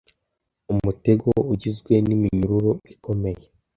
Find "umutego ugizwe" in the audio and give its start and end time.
0.73-1.93